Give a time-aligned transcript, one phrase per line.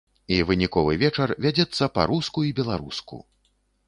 [0.35, 3.21] І выніковы вечар вядзецца па-руску і беларуску.